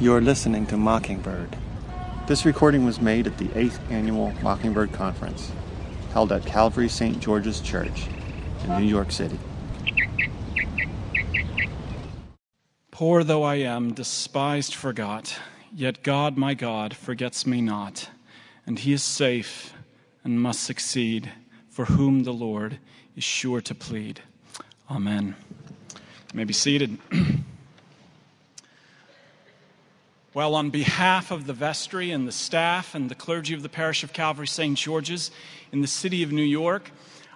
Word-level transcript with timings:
You're 0.00 0.20
listening 0.20 0.64
to 0.66 0.76
Mockingbird. 0.76 1.56
This 2.28 2.46
recording 2.46 2.84
was 2.84 3.00
made 3.00 3.26
at 3.26 3.36
the 3.36 3.46
8th 3.46 3.80
Annual 3.90 4.32
Mockingbird 4.44 4.92
Conference, 4.92 5.50
held 6.12 6.30
at 6.30 6.46
Calvary 6.46 6.88
St. 6.88 7.18
George's 7.18 7.60
Church 7.60 8.06
in 8.62 8.78
New 8.78 8.86
York 8.86 9.10
City. 9.10 9.36
Poor 12.92 13.24
though 13.24 13.42
I 13.42 13.56
am, 13.56 13.92
despised, 13.92 14.72
forgot, 14.72 15.36
yet 15.74 16.04
God, 16.04 16.36
my 16.36 16.54
God, 16.54 16.94
forgets 16.94 17.44
me 17.44 17.60
not, 17.60 18.08
and 18.66 18.78
he 18.78 18.92
is 18.92 19.02
safe 19.02 19.74
and 20.22 20.40
must 20.40 20.62
succeed, 20.62 21.32
for 21.68 21.86
whom 21.86 22.22
the 22.22 22.32
Lord 22.32 22.78
is 23.16 23.24
sure 23.24 23.60
to 23.62 23.74
plead. 23.74 24.20
Amen. 24.88 25.34
You 25.92 26.36
may 26.36 26.44
be 26.44 26.54
seated. 26.54 26.98
well, 30.34 30.54
on 30.54 30.68
behalf 30.68 31.30
of 31.30 31.46
the 31.46 31.54
vestry 31.54 32.10
and 32.10 32.28
the 32.28 32.32
staff 32.32 32.94
and 32.94 33.10
the 33.10 33.14
clergy 33.14 33.54
of 33.54 33.62
the 33.62 33.68
parish 33.68 34.04
of 34.04 34.12
Calvary 34.12 34.46
St. 34.46 34.76
George's 34.76 35.30
in 35.72 35.80
the 35.80 35.86
city 35.86 36.22
of 36.22 36.32
New 36.32 36.42
York, 36.42 36.90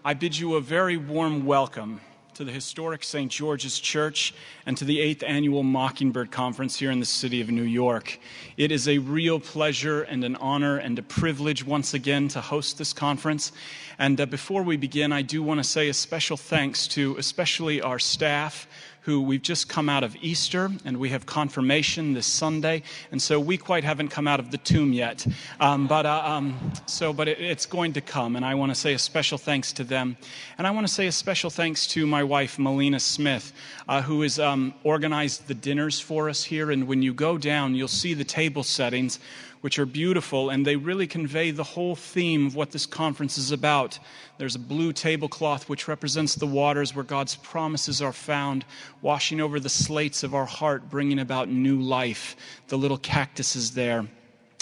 I 0.05 0.13
bid 0.13 0.37
you 0.37 0.57
a 0.57 0.61
very 0.61 0.99
warm 0.99 1.47
welcome 1.47 2.03
to 2.35 2.45
the 2.45 2.53
historic 2.53 3.03
St. 3.03 3.31
George's 3.31 3.81
Church 3.81 4.35
and 4.67 4.77
to 4.77 4.85
the 4.85 4.99
8th 4.99 5.23
Annual 5.23 5.63
Mockingbird 5.63 6.31
Conference 6.31 6.79
here 6.79 6.91
in 6.91 7.01
the 7.01 7.07
city 7.07 7.41
of 7.41 7.51
New 7.51 7.63
York. 7.63 8.19
It 8.59 8.71
is 8.71 8.87
a 8.89 8.99
real 8.99 9.41
pleasure 9.41 10.03
and 10.03 10.23
an 10.23 10.37
honor 10.37 10.77
and 10.77 10.99
a 10.99 11.03
privilege 11.03 11.65
once 11.65 11.95
again 11.95 12.29
to 12.29 12.43
host 12.43 12.77
this 12.77 12.93
conference. 12.93 13.53
And 13.99 14.21
uh, 14.21 14.27
before 14.27 14.63
we 14.63 14.77
begin, 14.77 15.13
I 15.13 15.23
do 15.23 15.43
want 15.43 15.61
to 15.61 15.65
say 15.65 15.89
a 15.89 15.95
special 15.95 16.37
thanks 16.37 16.87
to 16.89 17.17
especially 17.17 17.81
our 17.81 17.99
staff 17.99 18.67
who 19.03 19.21
we've 19.21 19.43
just 19.43 19.69
come 19.69 19.89
out 19.89 20.05
of 20.05 20.17
Easter 20.23 20.71
and 20.85 20.97
we 20.97 21.09
have 21.11 21.27
confirmation 21.27 22.15
this 22.15 22.27
Sunday, 22.27 22.83
and 23.11 23.21
so 23.21 23.39
we 23.39 23.57
quite 23.57 23.85
haven't 23.85 24.09
come 24.09 24.29
out 24.29 24.41
of 24.41 24.51
the 24.51 24.59
tomb 24.59 24.93
yet. 24.93 25.27
Um, 25.61 25.87
but 25.87 26.07
uh, 26.07 26.23
um, 26.25 26.73
so, 26.87 27.13
but 27.13 27.29
it, 27.29 27.41
it's 27.41 27.67
going 27.67 27.93
to 27.95 28.01
come, 28.01 28.37
and 28.37 28.45
I 28.45 28.55
want 28.55 28.71
to 28.71 28.77
say 28.77 28.95
a 28.95 28.99
special 28.99 29.39
thanks 29.39 29.73
to 29.75 29.85
them, 29.85 30.17
and 30.59 30.67
I 30.67 30.71
want 30.71 30.87
to 30.87 30.93
say 30.93 31.07
a 31.07 31.13
special 31.13 31.51
thanks 31.51 31.87
to 31.89 32.07
my 32.07 32.23
wife 32.23 32.59
Melina 32.59 33.01
Smith, 33.01 33.53
uh, 33.89 34.03
who 34.03 34.23
has 34.23 34.39
um, 34.39 34.75
organized 34.85 35.49
the 35.49 35.55
dinners 35.55 35.99
for 35.99 36.29
us 36.29 36.45
here. 36.45 36.71
And 36.71 36.87
when 36.87 37.03
you 37.03 37.13
go 37.13 37.39
down, 37.39 37.75
you'll 37.75 37.89
see 37.89 38.15
the 38.15 38.25
table 38.25 38.63
settings 38.63 39.19
which 39.63 39.79
are 39.79 39.87
beautiful, 39.87 40.51
and 40.51 40.67
they 40.67 40.77
really 40.77 41.07
convey 41.07 41.51
the 41.51 41.65
whole 41.65 41.97
theme 41.97 42.47
of 42.47 42.55
what 42.55 42.73
this 42.73 42.85
conference 42.85 43.39
is 43.39 43.51
about. 43.51 43.99
There's 44.37 44.57
a 44.57 44.59
blue 44.59 44.93
tablecloth 44.93 45.69
which 45.69 45.89
represents 45.89 46.35
the 46.35 46.47
waters 46.47 46.95
where 46.95 47.05
God's 47.05 47.37
promises 47.37 48.03
are 48.03 48.13
found, 48.13 48.65
washing 49.01 49.41
over 49.41 49.59
the 49.61 49.69
slates 49.69 50.23
of 50.25 50.35
our 50.35 50.47
heart, 50.47 50.91
bringing 50.91 51.21
about 51.21 51.49
new 51.49 51.81
life. 51.81 52.37
The 52.69 52.77
little 52.77 52.99
cactus 52.99 53.57
is 53.57 53.73
there. 53.73 54.07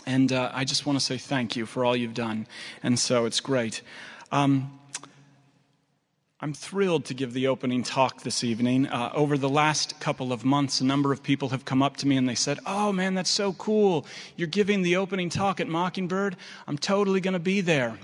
And 0.07 0.33
uh, 0.33 0.51
I 0.55 0.65
just 0.65 0.87
want 0.87 0.99
to 0.99 1.05
say 1.05 1.19
thank 1.19 1.57
you 1.57 1.67
for 1.67 1.85
all 1.85 1.97
you've 1.97 2.15
done. 2.15 2.47
And 2.83 2.99
so 2.99 3.25
it's 3.25 3.41
great. 3.41 3.83
Um, 4.33 4.80
I'm 6.43 6.55
thrilled 6.55 7.05
to 7.05 7.15
give 7.15 7.35
the 7.35 7.49
opening 7.49 7.83
talk 7.83 8.23
this 8.23 8.43
evening. 8.43 8.87
Uh, 8.87 9.13
over 9.13 9.37
the 9.37 9.49
last 9.49 10.01
couple 10.01 10.33
of 10.33 10.43
months, 10.43 10.81
a 10.81 10.85
number 10.87 11.13
of 11.13 11.23
people 11.23 11.51
have 11.51 11.67
come 11.67 11.83
up 11.83 11.99
to 11.99 12.07
me 12.07 12.17
and 12.17 12.27
they 12.27 12.35
said, 12.35 12.59
Oh 12.65 12.93
man, 12.93 13.13
that's 13.13 13.29
so 13.29 13.53
cool. 13.53 14.07
You're 14.37 14.49
giving 14.49 14.81
the 14.81 14.97
opening 14.97 15.29
talk 15.29 15.61
at 15.61 15.69
Mockingbird. 15.69 16.37
I'm 16.67 16.79
totally 16.79 17.21
going 17.21 17.35
to 17.35 17.39
be 17.39 17.61
there 17.61 17.99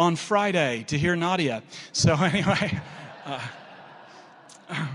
on 0.00 0.16
Friday 0.16 0.82
to 0.88 0.98
hear 0.98 1.14
Nadia. 1.14 1.62
So, 1.92 2.14
anyway, 2.20 2.80
uh, 3.24 3.40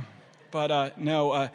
but 0.51 0.69
uh, 0.69 0.89
no, 0.97 1.31
uh, 1.31 1.47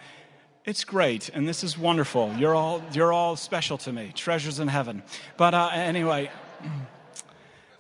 it's 0.64 0.84
great 0.84 1.28
and 1.28 1.46
this 1.46 1.62
is 1.62 1.76
wonderful. 1.76 2.32
You're 2.38 2.54
all, 2.54 2.82
you're 2.94 3.12
all 3.12 3.36
special 3.36 3.76
to 3.76 3.92
me, 3.92 4.12
treasures 4.14 4.58
in 4.58 4.68
heaven. 4.68 5.02
But 5.36 5.52
uh, 5.52 5.68
anyway, 5.70 6.30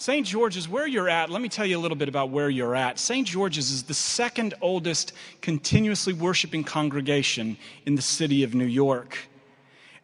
St. 0.04 0.26
George's, 0.26 0.68
where 0.68 0.86
you're 0.86 1.08
at, 1.08 1.30
let 1.30 1.40
me 1.40 1.48
tell 1.48 1.64
you 1.64 1.78
a 1.78 1.80
little 1.80 1.96
bit 1.96 2.10
about 2.10 2.28
where 2.28 2.50
you're 2.50 2.76
at. 2.76 2.98
St. 2.98 3.26
George's 3.26 3.70
is 3.70 3.84
the 3.84 3.94
second 3.94 4.52
oldest 4.60 5.14
continuously 5.40 6.12
worshiping 6.12 6.62
congregation 6.62 7.56
in 7.86 7.94
the 7.94 8.02
city 8.02 8.42
of 8.42 8.54
New 8.54 8.66
York. 8.66 9.16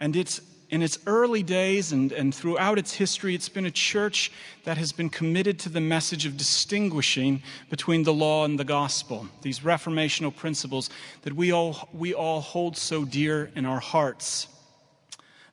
And 0.00 0.16
it's 0.16 0.40
in 0.70 0.80
its 0.80 0.98
early 1.06 1.42
days 1.42 1.92
and, 1.92 2.12
and 2.12 2.34
throughout 2.34 2.78
its 2.78 2.94
history, 2.94 3.34
it's 3.34 3.50
been 3.50 3.66
a 3.66 3.70
church 3.70 4.32
that 4.64 4.78
has 4.78 4.90
been 4.90 5.10
committed 5.10 5.58
to 5.58 5.68
the 5.68 5.82
message 5.82 6.24
of 6.24 6.38
distinguishing 6.38 7.42
between 7.68 8.02
the 8.02 8.14
law 8.14 8.46
and 8.46 8.58
the 8.58 8.64
gospel, 8.64 9.28
these 9.42 9.60
reformational 9.60 10.34
principles 10.34 10.88
that 11.24 11.34
we 11.34 11.52
all, 11.52 11.90
we 11.92 12.14
all 12.14 12.40
hold 12.40 12.74
so 12.74 13.04
dear 13.04 13.50
in 13.54 13.66
our 13.66 13.80
hearts. 13.80 14.48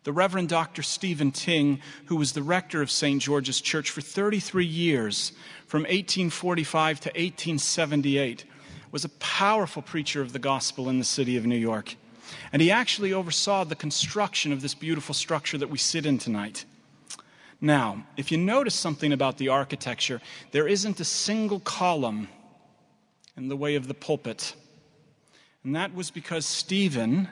The 0.07 0.13
Reverend 0.13 0.47
Dr. 0.47 0.83
Stephen 0.83 1.33
Tyng, 1.33 1.81
who 2.05 2.15
was 2.15 2.31
the 2.31 2.41
rector 2.41 2.81
of 2.81 2.89
St. 2.89 3.21
George's 3.21 3.59
Church 3.59 3.89
for 3.89 3.99
33 3.99 4.65
years, 4.65 5.33
from 5.65 5.81
1845 5.81 7.01
to 7.01 7.09
1878, 7.09 8.45
was 8.89 9.03
a 9.03 9.09
powerful 9.09 9.81
preacher 9.81 10.21
of 10.21 10.31
the 10.31 10.39
gospel 10.39 10.87
in 10.87 10.97
the 10.97 11.03
city 11.03 11.35
of 11.35 11.45
New 11.45 11.57
York. 11.57 11.97
And 12.53 12.61
he 12.61 12.71
actually 12.71 13.11
oversaw 13.11 13.65
the 13.65 13.75
construction 13.75 14.53
of 14.53 14.61
this 14.61 14.73
beautiful 14.73 15.13
structure 15.13 15.57
that 15.57 15.69
we 15.69 15.77
sit 15.77 16.05
in 16.05 16.19
tonight. 16.19 16.63
Now, 17.59 18.05
if 18.15 18.31
you 18.31 18.37
notice 18.37 18.75
something 18.75 19.11
about 19.11 19.37
the 19.37 19.49
architecture, 19.49 20.21
there 20.51 20.69
isn't 20.69 21.01
a 21.01 21.03
single 21.03 21.59
column 21.59 22.29
in 23.35 23.49
the 23.49 23.57
way 23.57 23.75
of 23.75 23.89
the 23.89 23.93
pulpit. 23.93 24.55
And 25.65 25.75
that 25.75 25.93
was 25.93 26.11
because 26.11 26.45
Stephen 26.45 27.27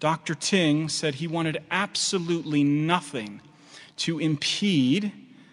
Dr. 0.00 0.34
Tyng 0.34 0.90
said 0.90 1.16
he 1.16 1.26
wanted 1.26 1.62
absolutely 1.70 2.62
nothing 2.62 3.40
to 3.96 4.18
impede 4.18 5.12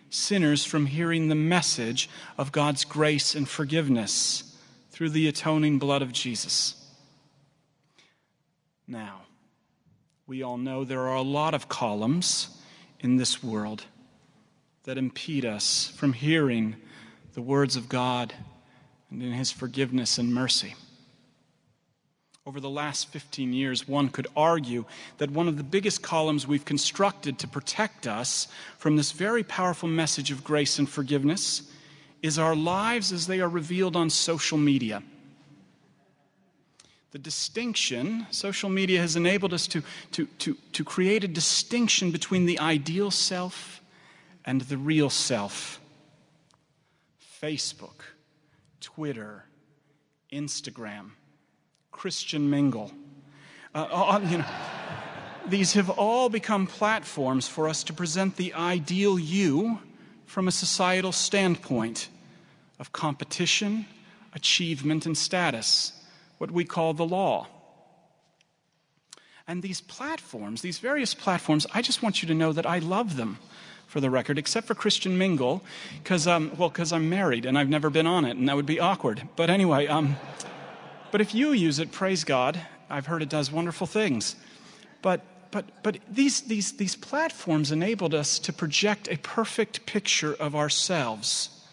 sinners 0.10 0.64
from 0.64 0.86
hearing 0.86 1.28
the 1.28 1.36
message 1.36 2.10
of 2.38 2.52
God's 2.52 2.86
grace 2.86 3.36
and 3.36 3.50
forgiveness 3.50 4.56
through 4.92 5.10
the 5.10 5.28
atoning 5.28 5.80
blood 5.80 6.02
of 6.02 6.14
Jesus. 6.14 6.76
Now, 8.88 9.24
we 10.28 10.44
all 10.44 10.58
know 10.58 10.84
there 10.84 11.08
are 11.08 11.16
a 11.16 11.22
lot 11.22 11.54
of 11.54 11.68
columns 11.68 12.50
in 13.00 13.18
this 13.18 13.44
world 13.44 13.84
that 14.84 14.98
impede 14.98 15.46
us 15.46 15.92
from 15.96 16.14
hearing 16.14 16.76
the 17.34 17.42
words 17.42 17.76
of 17.76 17.90
God 17.90 18.34
and 19.10 19.22
in 19.22 19.34
His 19.34 19.52
forgiveness 19.52 20.18
and 20.18 20.34
mercy. 20.34 20.76
Over 22.48 22.60
the 22.60 22.70
last 22.70 23.08
15 23.08 23.54
years, 23.54 23.88
one 23.88 24.10
could 24.10 24.28
argue 24.36 24.86
that 25.18 25.32
one 25.32 25.48
of 25.48 25.58
the 25.58 25.64
biggest 25.64 26.04
columns 26.04 26.46
we've 26.46 26.64
constructed 26.64 27.40
to 27.40 27.48
protect 27.48 28.06
us 28.06 28.48
from 28.78 28.96
this 28.96 29.12
very 29.12 29.44
powerful 29.44 29.90
message 29.90 30.30
of 30.30 30.44
grace 30.44 30.78
and 30.78 30.88
forgiveness 30.88 31.64
is 32.22 32.38
our 32.38 32.56
lives 32.56 33.12
as 33.12 33.26
they 33.26 33.42
are 33.42 33.50
revealed 33.50 33.96
on 33.96 34.12
social 34.12 34.60
media. 34.60 35.02
The 37.14 37.18
distinction, 37.18 38.28
social 38.30 38.70
media 38.70 39.02
has 39.02 39.16
enabled 39.16 39.54
us 39.54 39.66
to, 39.68 39.82
to, 40.12 40.28
to, 40.40 40.56
to 40.74 40.84
create 40.84 41.24
a 41.24 41.28
distinction 41.28 42.12
between 42.12 42.46
the 42.46 42.60
ideal 42.60 43.10
self 43.10 43.82
and 44.44 44.62
the 44.62 44.78
real 44.78 45.10
self. 45.10 45.82
Facebook, 47.42 48.02
Twitter, 48.82 49.46
Instagram 50.32 51.12
Christian 51.96 52.50
mingle. 52.50 52.92
Uh, 53.74 53.88
uh, 53.90 54.20
you 54.30 54.38
know, 54.40 54.46
these 55.48 55.74
have 55.74 55.90
all 55.90 56.28
become 56.28 56.68
platforms 56.68 57.48
for 57.48 57.70
us 57.70 57.86
to 57.86 57.94
present 57.94 58.36
the 58.36 58.54
ideal 58.54 59.18
you 59.18 59.80
from 60.26 60.50
a 60.50 60.52
societal 60.52 61.14
standpoint 61.14 62.10
of 62.80 62.92
competition, 62.92 63.86
achievement, 64.34 65.06
and 65.06 65.18
status, 65.18 65.94
what 66.38 66.52
we 66.52 66.66
call 66.66 66.94
the 66.94 67.06
law. 67.06 67.48
And 69.48 69.64
these 69.64 69.80
platforms, 69.80 70.62
these 70.62 70.80
various 70.80 71.14
platforms, 71.14 71.66
I 71.74 71.82
just 71.82 72.04
want 72.04 72.22
you 72.22 72.28
to 72.28 72.34
know 72.34 72.52
that 72.52 72.66
I 72.66 72.80
love 72.80 73.16
them 73.16 73.38
for 73.88 74.02
the 74.02 74.10
record, 74.10 74.38
except 74.38 74.68
for 74.68 74.76
Christian 74.76 75.18
Mingle, 75.18 75.64
because 76.04 76.28
um, 76.28 76.52
well, 76.58 76.70
because 76.70 76.92
I'm 76.92 77.08
married 77.08 77.46
and 77.46 77.58
I've 77.58 77.70
never 77.70 77.90
been 77.90 78.08
on 78.08 78.26
it, 78.26 78.36
and 78.36 78.50
that 78.50 78.58
would 78.58 78.66
be 78.66 78.82
awkward. 78.82 79.22
But 79.38 79.50
anyway, 79.50 79.88
um, 79.88 80.18
but 81.16 81.22
if 81.22 81.34
you 81.34 81.54
use 81.54 81.80
it, 81.80 81.94
praise 81.94 82.26
God. 82.26 82.60
I've 82.90 83.06
heard 83.06 83.22
it 83.22 83.30
does 83.30 83.50
wonderful 83.50 83.88
things. 83.88 84.36
But, 85.02 85.22
but, 85.50 85.82
but 85.82 86.00
these, 86.12 86.42
these, 86.42 86.74
these 86.74 86.98
platforms 86.98 87.72
enabled 87.72 88.14
us 88.14 88.38
to 88.40 88.52
project 88.52 89.08
a 89.08 89.16
perfect 89.20 89.86
picture 89.86 90.34
of 90.34 90.58
ourselves, 90.58 91.66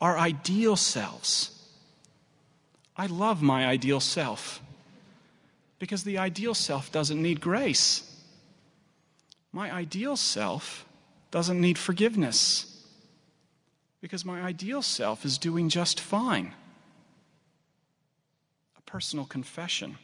our 0.00 0.16
ideal 0.16 0.76
selves. 0.76 1.62
I 2.96 3.04
love 3.04 3.42
my 3.42 3.66
ideal 3.66 4.00
self 4.00 4.62
because 5.78 6.02
the 6.04 6.16
ideal 6.16 6.54
self 6.54 6.90
doesn't 6.90 7.20
need 7.20 7.38
grace. 7.38 8.18
My 9.52 9.70
ideal 9.70 10.16
self 10.16 10.86
doesn't 11.30 11.60
need 11.60 11.76
forgiveness 11.76 12.82
because 14.00 14.24
my 14.24 14.40
ideal 14.40 14.80
self 14.80 15.26
is 15.26 15.36
doing 15.36 15.68
just 15.68 16.00
fine 16.00 16.54
personal 18.86 19.26
confession. 19.26 19.98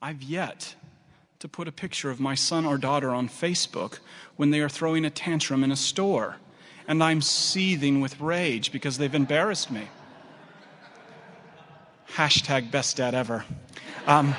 I've 0.00 0.22
yet 0.22 0.74
to 1.38 1.48
put 1.48 1.66
a 1.66 1.72
picture 1.72 2.10
of 2.10 2.20
my 2.20 2.34
son 2.34 2.64
or 2.64 2.78
daughter 2.78 3.10
on 3.10 3.28
Facebook 3.28 3.98
when 4.36 4.50
they 4.50 4.60
are 4.60 4.68
throwing 4.68 5.04
a 5.04 5.10
tantrum 5.10 5.64
in 5.64 5.72
a 5.72 5.76
store, 5.76 6.36
and 6.86 7.02
I'm 7.02 7.20
seething 7.20 8.00
with 8.00 8.20
rage 8.20 8.70
because 8.70 8.98
they've 8.98 9.14
embarrassed 9.14 9.70
me. 9.70 9.88
Hashtag 12.14 12.70
best 12.70 12.98
dad 12.98 13.14
ever. 13.14 13.44
Um, 14.06 14.34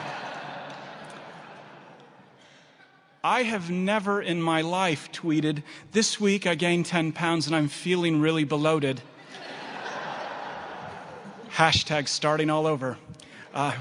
I 3.24 3.44
have 3.44 3.70
never 3.70 4.22
in 4.22 4.42
my 4.42 4.62
life 4.62 5.10
tweeted, 5.12 5.64
This 5.94 6.20
week 6.20 6.46
I 6.46 6.56
gained 6.56 6.86
10 6.86 7.14
pounds 7.14 7.48
and 7.48 7.56
I'm 7.56 7.70
feeling 7.70 8.20
really 8.20 8.44
bloated. 8.44 9.02
Hashtag 11.56 12.08
starting 12.08 12.50
all 12.50 12.66
over. 12.66 12.98
Uh, 13.54 13.74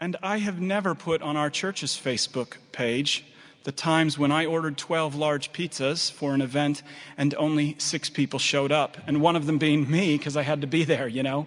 and 0.00 0.16
I 0.22 0.38
have 0.38 0.58
never 0.58 0.94
put 0.94 1.20
on 1.20 1.36
our 1.36 1.50
church's 1.50 1.92
Facebook 1.92 2.56
page 2.72 3.26
the 3.64 3.72
times 3.72 4.18
when 4.18 4.32
I 4.32 4.46
ordered 4.46 4.78
12 4.78 5.14
large 5.14 5.52
pizzas 5.52 6.10
for 6.10 6.32
an 6.32 6.40
event 6.40 6.82
and 7.18 7.34
only 7.34 7.76
six 7.78 8.08
people 8.08 8.38
showed 8.38 8.72
up, 8.72 8.96
and 9.06 9.20
one 9.20 9.36
of 9.36 9.44
them 9.44 9.58
being 9.58 9.90
me 9.90 10.16
because 10.16 10.38
I 10.38 10.42
had 10.42 10.62
to 10.62 10.66
be 10.66 10.84
there, 10.84 11.06
you 11.06 11.22
know? 11.22 11.46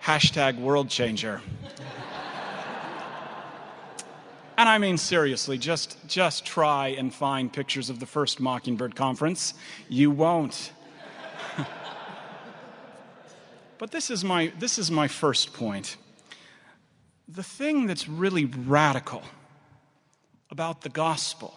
Hashtag 0.00 0.60
world 0.60 0.88
changer. 0.88 1.40
And 4.56 4.68
I 4.68 4.78
mean 4.78 4.96
seriously, 4.96 5.58
just 5.58 5.98
just 6.06 6.46
try 6.46 6.88
and 6.88 7.12
find 7.12 7.52
pictures 7.52 7.90
of 7.90 7.98
the 7.98 8.06
first 8.06 8.38
Mockingbird 8.38 8.94
conference. 8.94 9.54
You 9.88 10.12
won't. 10.12 10.70
But 13.84 13.90
this 13.90 14.10
is 14.10 14.24
my 14.24 14.50
this 14.58 14.78
is 14.78 14.90
my 14.90 15.06
first 15.06 15.52
point. 15.52 15.98
The 17.28 17.42
thing 17.42 17.86
that's 17.86 18.08
really 18.08 18.46
radical 18.46 19.22
about 20.50 20.80
the 20.80 20.88
gospel 20.88 21.52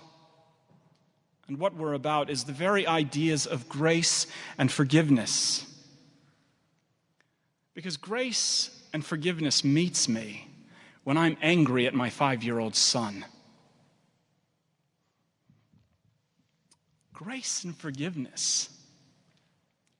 and 1.47 1.57
what 1.57 1.75
we're 1.75 1.93
about 1.93 2.29
is 2.29 2.43
the 2.43 2.51
very 2.51 2.85
ideas 2.85 3.47
of 3.47 3.69
grace 3.69 4.27
and 4.57 4.69
forgiveness. 4.69 5.65
Because 7.73 7.95
grace 7.95 8.77
and 8.91 9.05
forgiveness 9.05 9.63
meets 9.63 10.09
me 10.09 10.49
when 11.05 11.15
I'm 11.15 11.37
angry 11.41 11.87
at 11.87 11.93
my 11.93 12.09
five 12.09 12.43
year 12.43 12.59
old 12.59 12.75
son. 12.75 13.23
Grace 17.13 17.63
and 17.63 17.73
forgiveness 17.73 18.69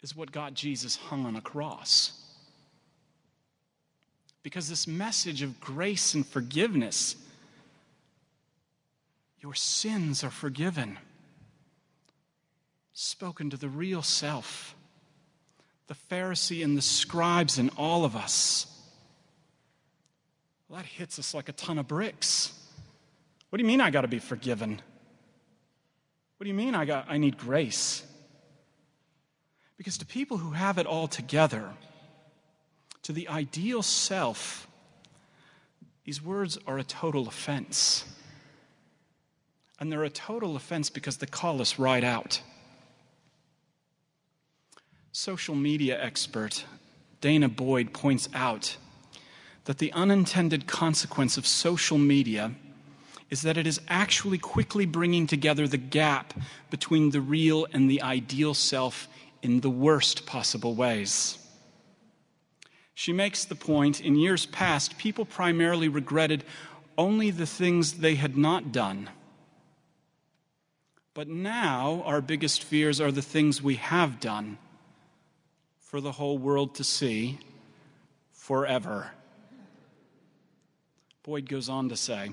is 0.01 0.13
what 0.13 0.33
got 0.33 0.53
Jesus 0.53 0.97
hung 0.97 1.25
on 1.25 1.37
a 1.37 1.41
cross. 1.41 2.16
Because 4.47 4.69
this 4.69 4.87
message 4.87 5.41
of 5.41 5.59
grace 5.59 6.13
and 6.13 6.25
forgiveness, 6.25 7.17
your 9.41 9.53
sins 9.53 10.23
are 10.23 10.29
forgiven, 10.29 10.97
spoken 12.93 13.49
to 13.49 13.57
the 13.57 13.67
real 13.67 14.01
self, 14.01 14.73
the 15.87 15.97
Pharisee 16.09 16.63
and 16.63 16.77
the 16.77 16.81
scribes 16.81 17.57
and 17.57 17.71
all 17.75 18.05
of 18.05 18.15
us. 18.15 18.67
Well, 20.69 20.77
that 20.79 20.85
hits 20.85 21.19
us 21.19 21.33
like 21.33 21.49
a 21.49 21.51
ton 21.51 21.77
of 21.77 21.89
bricks. 21.89 22.53
What 23.49 23.57
do 23.57 23.63
you 23.65 23.67
mean 23.67 23.81
I 23.81 23.89
got 23.89 24.03
to 24.03 24.07
be 24.07 24.19
forgiven? 24.19 24.81
What 26.37 26.45
do 26.45 26.47
you 26.47 26.55
mean 26.55 26.73
I, 26.73 26.85
got, 26.85 27.07
I 27.09 27.17
need 27.17 27.37
grace? 27.37 28.01
Because 29.77 29.97
to 29.97 30.05
people 30.05 30.37
who 30.37 30.51
have 30.51 30.77
it 30.77 30.85
all 30.85 31.09
together, 31.09 31.69
to 33.07 33.13
the 33.13 33.29
ideal 33.29 33.81
self, 33.81 34.67
these 36.03 36.21
words 36.21 36.57
are 36.67 36.77
a 36.77 36.83
total 36.83 37.29
offense. 37.29 38.03
And 39.79 39.89
they're 39.89 40.03
a 40.03 40.09
total 40.09 40.57
offense 40.57 40.89
because 40.89 41.15
they 41.15 41.25
call 41.25 41.61
us 41.61 41.79
right 41.79 42.03
out. 42.03 42.41
Social 45.13 45.55
media 45.55 45.97
expert 46.03 46.65
Danah 47.21 47.55
Boyd 47.55 47.93
points 47.93 48.27
out 48.33 48.75
that 49.63 49.77
the 49.77 49.93
unintended 49.93 50.67
consequence 50.67 51.37
of 51.37 51.47
social 51.47 51.97
media 51.97 52.51
is 53.29 53.41
that 53.43 53.55
it 53.55 53.65
is 53.65 53.79
actually 53.87 54.37
quickly 54.37 54.85
bringing 54.85 55.27
together 55.27 55.65
the 55.65 55.77
gap 55.77 56.33
between 56.69 57.11
the 57.11 57.21
real 57.21 57.67
and 57.71 57.89
the 57.89 58.01
ideal 58.01 58.53
self 58.53 59.07
in 59.41 59.61
the 59.61 59.69
worst 59.69 60.25
possible 60.25 60.75
ways. 60.75 61.37
She 62.99 63.13
makes 63.13 63.45
the 63.45 63.53
point 63.53 64.01
in 64.01 64.15
years 64.15 64.47
past, 64.47 64.97
people 64.97 65.23
primarily 65.23 65.87
regretted 65.87 66.43
only 66.97 67.29
the 67.29 67.45
things 67.45 67.93
they 67.93 68.15
had 68.15 68.35
not 68.35 68.71
done. 68.71 69.11
But 71.13 71.27
now, 71.27 72.01
our 72.07 72.21
biggest 72.21 72.63
fears 72.63 72.99
are 72.99 73.11
the 73.11 73.21
things 73.21 73.61
we 73.61 73.75
have 73.75 74.19
done 74.19 74.57
for 75.77 76.01
the 76.01 76.13
whole 76.13 76.39
world 76.39 76.73
to 76.73 76.83
see 76.83 77.37
forever. 78.31 79.11
Boyd 81.21 81.47
goes 81.47 81.69
on 81.69 81.89
to 81.89 81.95
say 81.95 82.31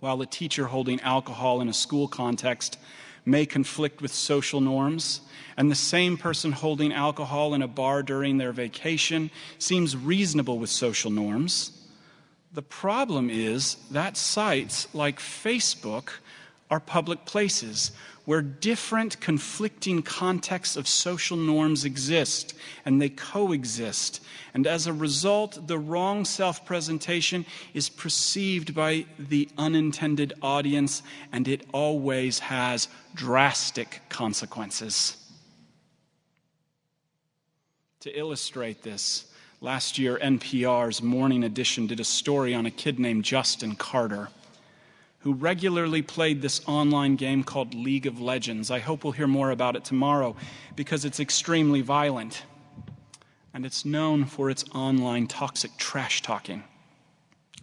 while 0.00 0.22
a 0.22 0.26
teacher 0.26 0.64
holding 0.64 0.98
alcohol 1.02 1.60
in 1.60 1.68
a 1.68 1.74
school 1.74 2.08
context 2.08 2.78
may 3.24 3.46
conflict 3.46 4.02
with 4.02 4.12
social 4.12 4.60
norms, 4.60 5.20
and 5.56 5.70
the 5.70 5.74
same 5.74 6.16
person 6.16 6.52
holding 6.52 6.92
alcohol 6.92 7.54
in 7.54 7.62
a 7.62 7.68
bar 7.68 8.02
during 8.02 8.38
their 8.38 8.52
vacation 8.52 9.30
seems 9.58 9.96
reasonable 9.96 10.58
with 10.58 10.70
social 10.70 11.10
norms, 11.10 11.70
the 12.52 12.62
problem 12.62 13.30
is 13.30 13.76
that 13.90 14.16
sites 14.16 14.88
like 14.94 15.18
Facebook 15.18 16.10
are 16.70 16.80
public 16.80 17.24
places 17.24 17.92
where 18.24 18.40
different 18.40 19.20
conflicting 19.20 20.02
contexts 20.02 20.76
of 20.76 20.88
social 20.88 21.36
norms 21.36 21.84
exist 21.84 22.54
and 22.84 23.00
they 23.00 23.08
coexist. 23.08 24.22
And 24.54 24.66
as 24.66 24.86
a 24.86 24.92
result, 24.92 25.66
the 25.66 25.78
wrong 25.78 26.24
self 26.24 26.64
presentation 26.64 27.44
is 27.74 27.88
perceived 27.88 28.74
by 28.74 29.06
the 29.18 29.48
unintended 29.58 30.32
audience 30.40 31.02
and 31.32 31.46
it 31.48 31.66
always 31.72 32.38
has 32.38 32.88
drastic 33.14 34.00
consequences. 34.08 35.16
To 38.00 38.18
illustrate 38.18 38.82
this, 38.82 39.32
last 39.60 39.98
year 39.98 40.18
NPR's 40.22 41.02
Morning 41.02 41.44
Edition 41.44 41.86
did 41.86 42.00
a 42.00 42.04
story 42.04 42.54
on 42.54 42.66
a 42.66 42.70
kid 42.70 42.98
named 42.98 43.24
Justin 43.24 43.76
Carter 43.76 44.28
who 45.24 45.32
regularly 45.32 46.02
played 46.02 46.42
this 46.42 46.60
online 46.66 47.16
game 47.16 47.42
called 47.42 47.72
League 47.74 48.04
of 48.04 48.20
Legends. 48.20 48.70
I 48.70 48.78
hope 48.78 49.04
we'll 49.04 49.14
hear 49.14 49.26
more 49.26 49.50
about 49.50 49.74
it 49.74 49.82
tomorrow 49.82 50.36
because 50.76 51.06
it's 51.06 51.18
extremely 51.18 51.80
violent 51.80 52.42
and 53.54 53.64
it's 53.64 53.86
known 53.86 54.26
for 54.26 54.50
its 54.50 54.66
online 54.74 55.26
toxic 55.26 55.74
trash 55.78 56.20
talking. 56.20 56.62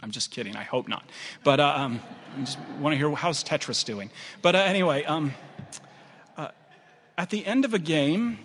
I'm 0.02 0.10
just 0.10 0.32
kidding. 0.32 0.56
I 0.56 0.64
hope 0.64 0.88
not. 0.88 1.08
But 1.44 1.60
uh, 1.60 1.74
um, 1.76 2.00
I 2.36 2.40
just 2.40 2.58
want 2.80 2.94
to 2.94 2.96
hear 2.96 3.14
how's 3.14 3.44
Tetris 3.44 3.84
doing. 3.84 4.10
But 4.42 4.56
uh, 4.56 4.58
anyway, 4.58 5.04
um, 5.04 5.32
uh, 6.36 6.48
at 7.16 7.30
the 7.30 7.46
end 7.46 7.64
of 7.64 7.74
a 7.74 7.78
game, 7.78 8.40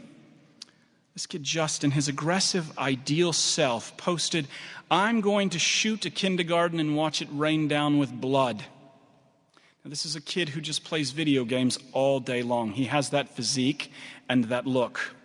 this 1.15 1.25
kid 1.25 1.41
Justin, 1.41 1.89
his 1.89 2.07
aggressive, 2.07 2.77
ideal 2.77 3.33
self, 3.33 3.97
posted, 3.97 4.47
I'm 4.91 5.21
going 5.21 5.50
to 5.50 5.59
shoot 5.59 6.05
a 6.05 6.12
kindergarten 6.12 6.79
and 6.79 6.95
watch 6.95 7.24
it 7.24 7.29
rain 7.31 7.67
down 7.67 7.97
with 7.97 8.12
blood. 8.12 8.63
This 9.89 10.06
is 10.06 10.17
a 10.17 10.22
kid 10.22 10.50
who 10.50 10.60
just 10.60 10.84
plays 10.84 11.12
video 11.12 11.46
games 11.46 11.79
all 11.94 12.20
day 12.20 12.44
long. 12.44 12.72
He 12.72 12.86
has 12.86 13.12
that 13.12 13.29
physique 13.29 13.89
and 14.27 14.44
that 14.46 14.67
look. 14.67 15.15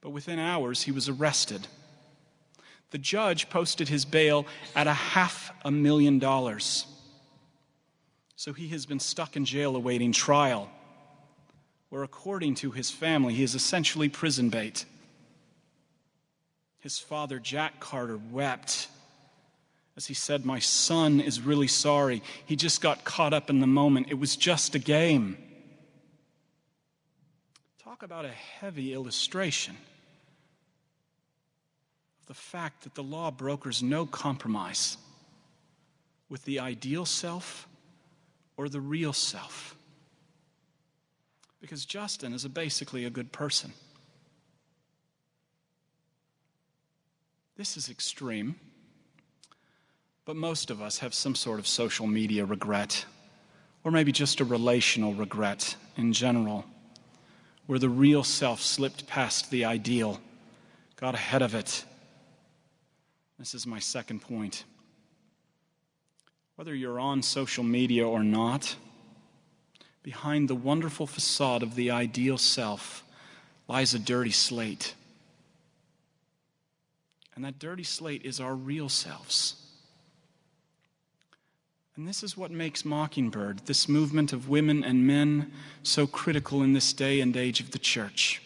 But 0.00 0.10
within 0.10 0.40
hours, 0.40 0.82
he 0.82 0.90
was 0.90 1.08
arrested. 1.08 1.68
The 2.90 2.98
judge 2.98 3.48
posted 3.48 3.88
his 3.88 4.04
bail 4.04 4.44
at 4.74 4.88
a 4.88 4.92
half 4.92 5.52
a 5.64 5.70
million 5.70 6.18
dollars. 6.18 6.86
So 8.34 8.52
he 8.52 8.68
has 8.68 8.86
been 8.86 9.00
stuck 9.00 9.36
in 9.36 9.44
jail 9.44 9.76
awaiting 9.76 10.10
trial, 10.10 10.68
where, 11.90 12.02
according 12.02 12.56
to 12.56 12.72
his 12.72 12.90
family, 12.90 13.34
he 13.34 13.44
is 13.44 13.54
essentially 13.54 14.08
prison 14.08 14.50
bait. 14.50 14.84
His 16.80 16.98
father, 16.98 17.38
Jack 17.38 17.78
Carter, 17.78 18.18
wept 18.32 18.88
as 19.96 20.06
he 20.06 20.14
said, 20.14 20.44
My 20.44 20.58
son 20.58 21.20
is 21.20 21.40
really 21.40 21.68
sorry. 21.68 22.22
He 22.44 22.54
just 22.56 22.80
got 22.80 23.04
caught 23.04 23.32
up 23.32 23.48
in 23.48 23.60
the 23.60 23.66
moment. 23.66 24.08
It 24.10 24.18
was 24.18 24.36
just 24.36 24.74
a 24.74 24.78
game. 24.78 25.38
Talk 27.82 28.02
about 28.02 28.26
a 28.26 28.30
heavy 28.30 28.92
illustration 28.92 29.76
of 32.20 32.26
the 32.26 32.34
fact 32.34 32.82
that 32.82 32.94
the 32.94 33.02
law 33.02 33.30
brokers 33.30 33.82
no 33.82 34.04
compromise 34.04 34.98
with 36.28 36.44
the 36.44 36.60
ideal 36.60 37.06
self 37.06 37.66
or 38.56 38.68
the 38.68 38.80
real 38.80 39.12
self. 39.12 39.76
Because 41.60 41.86
Justin 41.86 42.34
is 42.34 42.44
a 42.44 42.50
basically 42.50 43.06
a 43.06 43.10
good 43.10 43.32
person. 43.32 43.72
This 47.56 47.78
is 47.78 47.88
extreme. 47.88 48.56
But 50.26 50.34
most 50.34 50.72
of 50.72 50.82
us 50.82 50.98
have 50.98 51.14
some 51.14 51.36
sort 51.36 51.60
of 51.60 51.68
social 51.68 52.08
media 52.08 52.44
regret, 52.44 53.06
or 53.84 53.92
maybe 53.92 54.10
just 54.10 54.40
a 54.40 54.44
relational 54.44 55.14
regret 55.14 55.76
in 55.96 56.12
general, 56.12 56.64
where 57.66 57.78
the 57.78 57.88
real 57.88 58.24
self 58.24 58.60
slipped 58.60 59.06
past 59.06 59.52
the 59.52 59.64
ideal, 59.64 60.20
got 60.96 61.14
ahead 61.14 61.42
of 61.42 61.54
it. 61.54 61.84
This 63.38 63.54
is 63.54 63.68
my 63.68 63.78
second 63.78 64.20
point. 64.20 64.64
Whether 66.56 66.74
you're 66.74 66.98
on 66.98 67.22
social 67.22 67.62
media 67.62 68.08
or 68.08 68.24
not, 68.24 68.74
behind 70.02 70.48
the 70.48 70.54
wonderful 70.56 71.06
facade 71.06 71.62
of 71.62 71.76
the 71.76 71.92
ideal 71.92 72.36
self 72.36 73.04
lies 73.68 73.94
a 73.94 73.98
dirty 74.00 74.32
slate. 74.32 74.94
And 77.36 77.44
that 77.44 77.60
dirty 77.60 77.84
slate 77.84 78.24
is 78.24 78.40
our 78.40 78.54
real 78.56 78.88
selves. 78.88 79.62
And 81.96 82.06
this 82.06 82.22
is 82.22 82.36
what 82.36 82.50
makes 82.50 82.84
Mockingbird, 82.84 83.60
this 83.64 83.88
movement 83.88 84.34
of 84.34 84.50
women 84.50 84.84
and 84.84 85.06
men, 85.06 85.50
so 85.82 86.06
critical 86.06 86.62
in 86.62 86.74
this 86.74 86.92
day 86.92 87.20
and 87.20 87.34
age 87.34 87.60
of 87.60 87.70
the 87.70 87.78
church. 87.78 88.42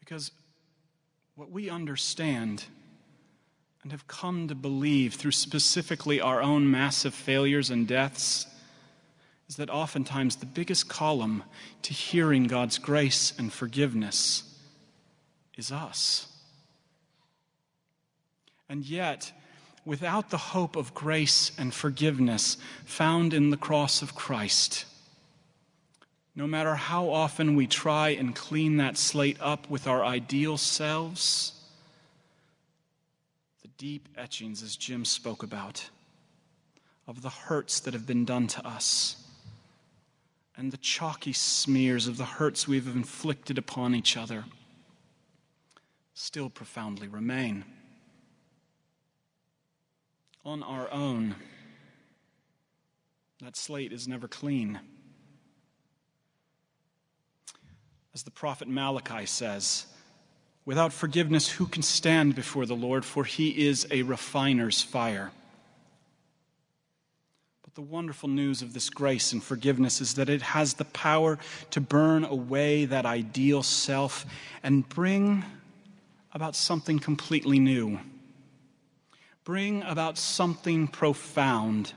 Because 0.00 0.32
what 1.36 1.52
we 1.52 1.70
understand 1.70 2.64
and 3.84 3.92
have 3.92 4.08
come 4.08 4.48
to 4.48 4.56
believe 4.56 5.14
through 5.14 5.30
specifically 5.30 6.20
our 6.20 6.42
own 6.42 6.68
massive 6.68 7.14
failures 7.14 7.70
and 7.70 7.86
deaths 7.86 8.46
is 9.48 9.56
that 9.56 9.70
oftentimes 9.70 10.36
the 10.36 10.46
biggest 10.46 10.88
column 10.88 11.44
to 11.82 11.94
hearing 11.94 12.44
God's 12.44 12.78
grace 12.78 13.32
and 13.38 13.52
forgiveness 13.52 14.42
is 15.56 15.70
us. 15.70 16.26
And 18.68 18.84
yet, 18.84 19.32
without 19.88 20.28
the 20.28 20.36
hope 20.36 20.76
of 20.76 20.92
grace 20.92 21.50
and 21.56 21.72
forgiveness 21.72 22.58
found 22.84 23.32
in 23.32 23.48
the 23.48 23.56
cross 23.56 24.02
of 24.02 24.14
Christ, 24.14 24.84
no 26.36 26.46
matter 26.46 26.74
how 26.74 27.08
often 27.08 27.56
we 27.56 27.66
try 27.66 28.10
and 28.10 28.36
clean 28.36 28.76
that 28.76 28.98
slate 28.98 29.38
up 29.40 29.70
with 29.70 29.86
our 29.86 30.04
ideal 30.04 30.58
selves, 30.58 31.54
the 33.62 33.68
deep 33.78 34.10
etchings, 34.14 34.62
as 34.62 34.76
Jim 34.76 35.06
spoke 35.06 35.42
about, 35.42 35.88
of 37.06 37.22
the 37.22 37.30
hurts 37.30 37.80
that 37.80 37.94
have 37.94 38.06
been 38.06 38.26
done 38.26 38.46
to 38.46 38.66
us 38.68 39.16
and 40.54 40.70
the 40.70 40.76
chalky 40.76 41.32
smears 41.32 42.06
of 42.06 42.18
the 42.18 42.26
hurts 42.26 42.68
we've 42.68 42.94
inflicted 42.94 43.56
upon 43.56 43.94
each 43.94 44.18
other 44.18 44.44
still 46.12 46.50
profoundly 46.50 47.08
remain. 47.08 47.64
On 50.44 50.62
our 50.62 50.90
own, 50.90 51.34
that 53.42 53.56
slate 53.56 53.92
is 53.92 54.08
never 54.08 54.26
clean. 54.26 54.80
As 58.14 58.22
the 58.22 58.30
prophet 58.30 58.66
Malachi 58.66 59.26
says, 59.26 59.86
without 60.64 60.92
forgiveness, 60.92 61.48
who 61.48 61.66
can 61.66 61.82
stand 61.82 62.34
before 62.34 62.66
the 62.66 62.74
Lord? 62.74 63.04
For 63.04 63.24
he 63.24 63.66
is 63.66 63.86
a 63.90 64.02
refiner's 64.02 64.82
fire. 64.82 65.30
But 67.62 67.74
the 67.74 67.82
wonderful 67.82 68.28
news 68.28 68.62
of 68.62 68.72
this 68.72 68.90
grace 68.90 69.32
and 69.32 69.42
forgiveness 69.42 70.00
is 70.00 70.14
that 70.14 70.28
it 70.28 70.42
has 70.42 70.74
the 70.74 70.84
power 70.86 71.38
to 71.70 71.80
burn 71.80 72.24
away 72.24 72.86
that 72.86 73.06
ideal 73.06 73.62
self 73.62 74.24
and 74.62 74.88
bring 74.88 75.44
about 76.32 76.56
something 76.56 76.98
completely 76.98 77.58
new. 77.58 78.00
Bring 79.48 79.82
about 79.84 80.18
something 80.18 80.88
profound. 80.88 81.94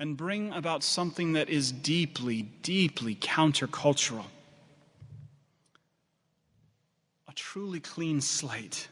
And 0.00 0.16
bring 0.16 0.52
about 0.52 0.82
something 0.82 1.34
that 1.34 1.48
is 1.48 1.70
deeply, 1.70 2.42
deeply 2.42 3.14
countercultural. 3.14 4.24
A 7.28 7.32
truly 7.32 7.78
clean 7.78 8.20
slate 8.20 8.88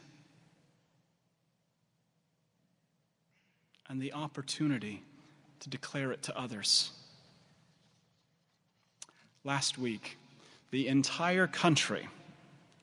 and 3.89 4.01
the 4.01 4.13
opportunity 4.13 5.03
to 5.59 5.69
declare 5.69 6.13
it 6.13 6.23
to 6.23 6.39
others. 6.39 6.91
Last 9.43 9.77
week, 9.77 10.17
the 10.71 10.87
entire 10.87 11.47
country 11.47 12.07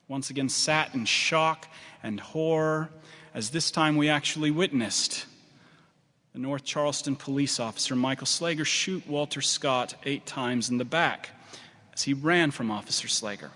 once 0.07 0.29
again 0.29 0.49
sat 0.49 0.93
in 0.93 1.05
shock 1.05 1.67
and 2.03 2.19
horror 2.19 2.91
as 3.35 3.49
this 3.49 3.69
time 3.69 3.97
we 3.97 4.07
actually 4.07 4.49
witnessed 4.49 5.25
the 6.31 6.39
North 6.39 6.63
Charleston 6.63 7.17
police 7.17 7.59
officer 7.59 7.93
Michael 7.93 8.25
Slager 8.25 8.65
shoot 8.65 9.05
Walter 9.05 9.41
Scott 9.41 9.93
eight 10.05 10.25
times 10.25 10.69
in 10.69 10.77
the 10.77 10.85
back 10.85 11.31
as 11.93 12.03
he 12.03 12.13
ran 12.13 12.49
from 12.51 12.71
Officer 12.71 13.09
Slager. 13.09 13.49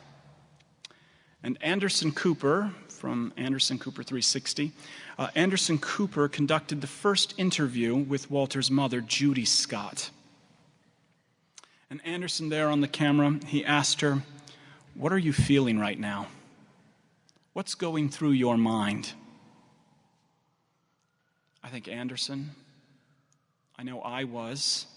And 1.42 1.58
Anderson 1.62 2.12
Cooper 2.12 2.74
from 2.90 3.32
Anderson 3.38 3.80
Cooper 3.80 4.04
360 4.04 4.74
uh, 5.18 5.30
Anderson 5.34 5.78
Cooper 5.78 6.28
conducted 6.28 6.82
the 6.82 6.88
first 6.88 7.34
interview 7.38 7.96
with 7.96 8.30
Walter's 8.30 8.70
mother, 8.70 9.00
Judy 9.00 9.46
Scott. 9.46 10.10
And 11.90 12.02
Anderson, 12.06 12.50
there 12.50 12.70
on 12.70 12.82
the 12.82 12.88
camera, 12.88 13.40
he 13.46 13.66
asked 13.66 14.02
her, 14.02 14.24
What 14.94 15.14
are 15.14 15.18
you 15.18 15.32
feeling 15.34 15.80
right 15.80 16.00
now? 16.00 16.28
What's 17.54 17.76
going 17.76 18.10
through 18.10 18.32
your 18.32 18.58
mind? 18.58 19.14
I 21.64 21.70
think 21.70 21.88
Anderson, 21.88 22.52
I 23.78 23.84
know 23.84 24.02
I 24.02 24.24
was, 24.24 24.88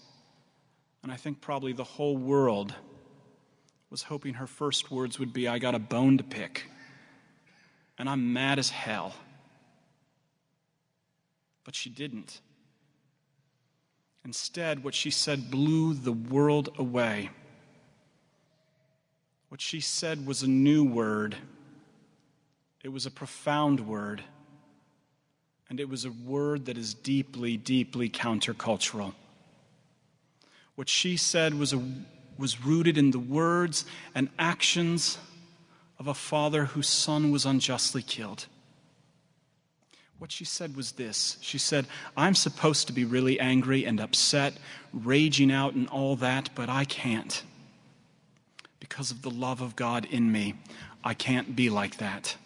and 1.03 1.11
I 1.11 1.15
think 1.17 1.41
probably 1.41 1.73
the 1.73 1.83
whole 1.83 2.17
world 2.17 2.73
was 3.89 4.03
hoping 4.03 4.35
her 4.35 4.47
first 4.47 4.89
words 4.89 5.19
would 5.19 5.33
be, 5.33 5.47
I 5.47 5.59
got 5.59 5.75
a 5.75 5.79
bone 5.79 6.17
to 6.17 6.23
pick, 6.23 6.69
and 7.97 8.09
I'm 8.09 8.33
mad 8.33 8.57
as 8.57 8.69
hell. 8.69 9.13
But 11.63 11.75
she 11.75 11.89
didn't. 11.89 12.41
Instead, 14.25 14.83
what 14.83 14.95
she 14.95 15.11
said 15.11 15.51
blew 15.51 15.93
the 15.93 16.13
world 16.13 16.69
away. 16.77 17.29
What 19.49 19.61
she 19.61 19.81
said 19.81 20.25
was 20.25 20.41
a 20.41 20.47
new 20.47 20.83
word. 20.83 21.35
It 22.83 22.89
was 22.89 23.05
a 23.05 23.11
profound 23.11 23.81
word. 23.81 24.23
And 25.69 25.79
it 25.79 25.89
was 25.89 26.05
a 26.05 26.11
word 26.11 26.65
that 26.65 26.77
is 26.77 26.93
deeply, 26.93 27.57
deeply 27.57 28.09
countercultural. 28.09 29.13
What 30.75 30.89
she 30.89 31.17
said 31.17 31.53
was, 31.53 31.73
a, 31.73 31.81
was 32.37 32.63
rooted 32.63 32.97
in 32.97 33.11
the 33.11 33.19
words 33.19 33.85
and 34.13 34.29
actions 34.37 35.17
of 35.99 36.07
a 36.07 36.13
father 36.13 36.65
whose 36.65 36.89
son 36.89 37.31
was 37.31 37.45
unjustly 37.45 38.01
killed. 38.01 38.47
What 40.19 40.31
she 40.31 40.45
said 40.45 40.75
was 40.75 40.93
this 40.93 41.37
She 41.41 41.57
said, 41.57 41.85
I'm 42.15 42.35
supposed 42.35 42.87
to 42.87 42.93
be 42.93 43.05
really 43.05 43.39
angry 43.39 43.85
and 43.85 43.99
upset, 43.99 44.53
raging 44.93 45.51
out 45.51 45.73
and 45.73 45.87
all 45.89 46.15
that, 46.17 46.49
but 46.55 46.69
I 46.69 46.85
can't. 46.85 47.43
Because 48.79 49.11
of 49.11 49.21
the 49.21 49.31
love 49.31 49.61
of 49.61 49.75
God 49.75 50.05
in 50.05 50.31
me, 50.31 50.55
I 51.03 51.13
can't 51.13 51.55
be 51.55 51.69
like 51.69 51.97
that. 51.97 52.37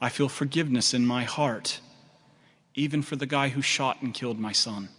I 0.00 0.08
feel 0.10 0.28
forgiveness 0.28 0.94
in 0.94 1.06
my 1.06 1.24
heart, 1.24 1.80
even 2.76 3.02
for 3.02 3.16
the 3.16 3.26
guy 3.26 3.48
who 3.48 3.62
shot 3.62 4.02
and 4.02 4.14
killed 4.14 4.38
my 4.38 4.52
son. 4.52 4.90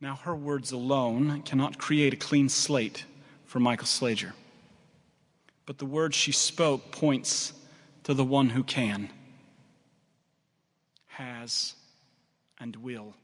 Now, 0.00 0.16
her 0.16 0.34
words 0.34 0.72
alone 0.72 1.42
cannot 1.42 1.78
create 1.78 2.14
a 2.14 2.16
clean 2.16 2.48
slate 2.48 3.04
for 3.44 3.60
Michael 3.60 3.86
Slager. 3.86 4.32
But 5.66 5.78
the 5.78 5.86
words 5.86 6.16
she 6.16 6.32
spoke 6.32 6.90
points 6.90 7.52
to 8.04 8.14
the 8.14 8.24
one 8.24 8.48
who 8.50 8.64
can, 8.64 9.10
has, 11.08 11.74
and 12.58 12.76
will. 12.76 13.14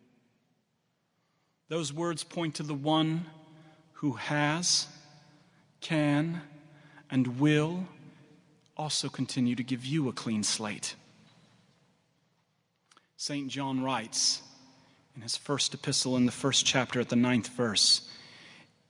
Those 1.68 1.92
words 1.92 2.25
point 2.25 2.56
to 2.56 2.62
the 2.62 2.75
one 2.75 3.26
who 3.92 4.12
has, 4.12 4.87
can, 5.80 6.42
and 7.11 7.40
will 7.40 7.87
also 8.76 9.09
continue 9.09 9.54
to 9.54 9.62
give 9.62 9.87
you 9.87 10.09
a 10.09 10.12
clean 10.12 10.42
slate. 10.42 10.97
St. 13.26 13.49
John 13.49 13.83
writes 13.83 14.43
in 15.16 15.23
his 15.23 15.35
first 15.35 15.73
epistle 15.73 16.14
in 16.19 16.26
the 16.26 16.31
first 16.31 16.66
chapter 16.66 17.00
at 17.00 17.09
the 17.09 17.16
ninth 17.16 17.49
verse 17.49 18.07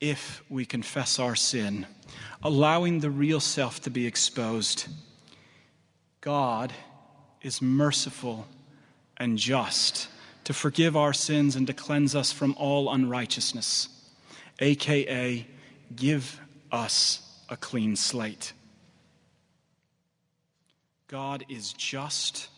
if 0.01 0.43
we 0.49 0.65
confess 0.65 1.21
our 1.21 1.37
sin, 1.37 1.87
allowing 2.43 2.99
the 2.99 3.11
real 3.11 3.39
self 3.39 3.81
to 3.83 3.91
be 3.91 4.09
exposed, 4.09 4.89
God 6.21 6.73
is 7.43 7.63
merciful 7.63 8.49
and 9.19 9.39
just 9.39 10.09
to 10.43 10.53
forgive 10.53 10.97
our 10.97 11.13
sins 11.13 11.55
and 11.55 11.69
to 11.69 11.73
cleanse 11.73 12.17
us 12.17 12.33
from 12.33 12.57
all 12.59 12.93
unrighteousness, 12.93 13.89
aka 14.59 15.47
give 15.95 16.41
us 16.73 17.41
a 17.49 17.57
clean 17.57 17.95
slate. 17.95 18.53
God 21.07 21.45
is 21.49 21.73
just 21.73 22.49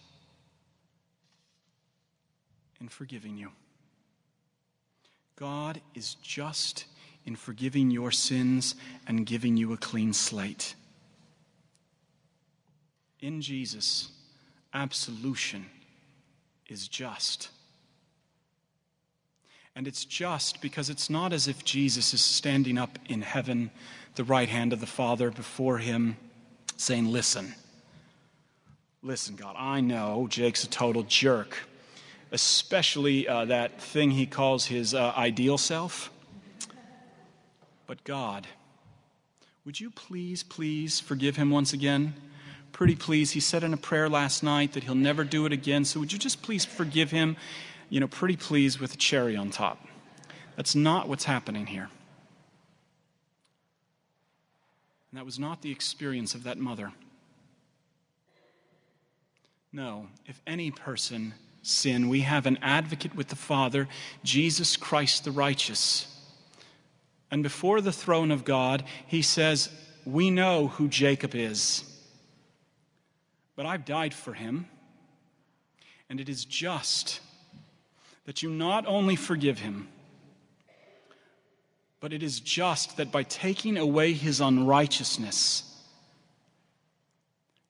in 2.80 2.88
forgiving 2.88 3.37
you. 3.37 3.50
God 5.37 5.80
is 5.95 6.14
just 6.23 6.87
in 7.25 7.37
forgiving 7.37 7.90
your 7.90 8.11
sins 8.11 8.75
and 9.06 9.26
giving 9.26 9.56
you 9.56 9.73
a 9.73 9.76
clean 9.76 10.12
slate. 10.12 10.75
In 13.21 13.40
Jesus, 13.42 14.11
absolution 14.73 15.66
is 16.68 16.88
just. 16.88 17.49
And 19.75 19.87
it's 19.87 20.04
just 20.04 20.62
because 20.62 20.88
it's 20.88 21.11
not 21.11 21.33
as 21.33 21.49
if 21.49 21.64
Jesus 21.64 22.14
is 22.14 22.23
standing 22.23 22.78
up 22.78 22.99
in 23.06 23.21
heaven, 23.21 23.71
the 24.14 24.25
right 24.25 24.49
hand 24.49 24.73
of 24.73 24.80
the 24.80 24.87
Father 24.87 25.30
before 25.30 25.78
him, 25.78 26.16
saying, 26.78 27.12
Listen, 27.12 27.54
listen, 29.02 29.37
God, 29.37 29.54
I 29.59 29.80
know 29.80 30.28
Jake's 30.30 30.64
a 30.64 30.68
total 30.68 31.02
jerk, 31.02 31.59
especially 32.33 33.28
uh, 33.28 33.45
that 33.47 33.80
thing 33.80 34.11
he 34.11 34.26
calls 34.26 34.66
his 34.66 34.95
uh, 34.95 35.12
ideal 35.16 35.59
self. 35.59 36.11
But 37.87 38.02
God, 38.04 38.47
would 39.64 39.78
you 39.78 39.90
please, 39.90 40.42
please 40.42 41.00
forgive 41.00 41.37
him 41.37 41.50
once 41.50 41.73
again? 41.73 42.14
Pretty 42.73 42.97
please. 42.97 43.30
He 43.30 43.40
said 43.40 43.64
in 43.64 43.73
a 43.73 43.78
prayer 43.78 44.09
last 44.09 44.42
night 44.42 44.73
that 44.73 44.85
he'll 44.85 44.95
never 44.95 45.25
do 45.25 45.47
it 45.47 45.52
again. 45.52 45.85
So 45.85 46.00
would 46.00 46.12
you 46.12 46.18
just 46.18 46.42
please 46.42 46.64
forgive 46.64 47.11
him 47.11 47.37
you 47.88 48.00
know, 48.00 48.09
pretty 48.09 48.37
please 48.37 48.80
with 48.80 48.95
a 48.95 48.97
cherry 48.97 49.37
on 49.37 49.50
top. 49.50 49.87
That's 50.56 50.75
not 50.75 51.09
what's 51.09 51.25
happening 51.25 51.66
here. 51.66 51.88
And 55.11 55.18
that 55.18 55.25
was 55.25 55.38
not 55.38 55.62
the 55.62 55.71
experience 55.71 56.35
of 56.35 56.42
that 56.45 56.59
mother. 56.59 56.92
No, 59.73 60.09
if 60.26 60.40
any 60.47 60.71
person 60.71 61.35
sin, 61.66 62.08
we 62.08 62.20
have 62.20 62.46
an 62.46 62.58
advocate 62.62 63.14
with 63.14 63.28
the 63.28 63.37
Father, 63.37 63.88
Jesus 64.23 64.76
Christ 64.76 65.25
the 65.25 65.30
righteous. 65.30 66.06
And 67.30 67.42
before 67.42 67.80
the 67.80 67.92
throne 67.92 68.30
of 68.30 68.44
God, 68.44 68.85
he 69.06 69.23
says, 69.23 69.68
We 70.04 70.30
know 70.30 70.68
who 70.68 70.88
Jacob 70.88 71.35
is, 71.35 71.85
but 73.56 73.66
I've 73.66 73.85
died 73.85 74.14
for 74.14 74.32
him, 74.32 74.68
and 76.08 76.20
it 76.20 76.28
is 76.28 76.44
just 76.44 77.20
that 78.26 78.42
you 78.42 78.50
not 78.50 78.87
only 78.87 79.16
forgive 79.16 79.58
him, 79.58 79.88
but 82.00 82.12
it 82.12 82.23
is 82.23 82.38
just 82.40 82.96
that 82.99 83.11
by 83.11 83.23
taking 83.25 83.76
away 83.76 84.12
his 84.12 84.40
unrighteousness, 84.40 85.65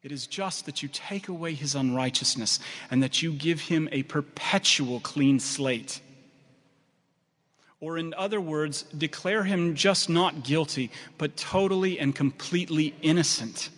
it 0.07 0.13
is 0.13 0.29
just 0.29 0.67
that 0.67 0.85
you 0.85 0.89
take 0.89 1.27
away 1.27 1.53
his 1.53 1.75
unrighteousness 1.75 2.61
and 2.93 3.03
that 3.03 3.23
you 3.23 3.33
give 3.33 3.63
him 3.63 3.89
a 3.91 4.05
perpetual 4.05 5.01
clean 5.01 5.41
slate. 5.41 6.01
Or, 7.81 7.99
in 7.99 8.15
other 8.15 8.41
words, 8.41 8.83
declare 8.97 9.43
him 9.43 9.75
just 9.75 10.09
not 10.09 10.45
guilty, 10.45 10.93
but 11.19 11.37
totally 11.37 11.99
and 11.99 12.15
completely 12.15 12.95
innocent. 13.03 13.69